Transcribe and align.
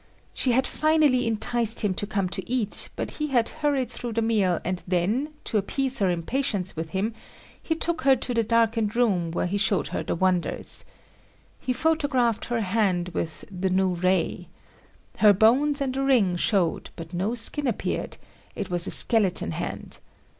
She 0.33 0.53
had 0.53 0.65
finally 0.65 1.27
enticed 1.27 1.81
him 1.81 1.93
to 1.93 2.07
come 2.07 2.27
to 2.29 2.49
eat 2.49 2.89
but 2.95 3.11
he 3.11 3.27
had 3.27 3.49
hurried 3.49 3.91
through 3.91 4.13
the 4.13 4.23
meal 4.23 4.59
and 4.65 4.81
then, 4.87 5.29
to 5.43 5.59
appease 5.59 5.99
her 5.99 6.09
impatience 6.09 6.75
with 6.75 6.89
him, 6.89 7.13
he 7.61 7.75
took 7.75 8.01
her 8.01 8.15
to 8.15 8.33
the 8.33 8.41
darkened 8.43 8.95
room 8.95 9.29
where 9.29 9.45
he 9.45 9.59
showed 9.59 9.89
her 9.89 10.01
the 10.01 10.15
wonders. 10.15 10.85
He 11.59 11.71
photographed 11.71 12.45
her 12.45 12.61
hand 12.61 13.09
with 13.09 13.45
the 13.51 13.69
"new 13.69 13.93
ray." 13.93 14.47
Her 15.17 15.33
bones 15.33 15.81
and 15.81 15.95
a 15.95 16.01
ring 16.01 16.35
showed 16.35 16.89
but 16.95 17.13
no 17.13 17.35
skin 17.35 17.67
appeared 17.67 18.17
it 18.55 18.71
was 18.71 18.87
a 18.87 18.89
skeleton 18.89 19.51
hand. 19.51 19.99